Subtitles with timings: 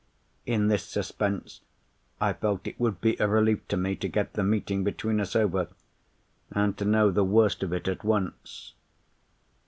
[0.47, 1.61] In this suspense,
[2.19, 5.35] I felt it would be a relief to me to get the meeting between us
[5.35, 5.67] over,
[6.49, 8.73] and to know the worst of it at once.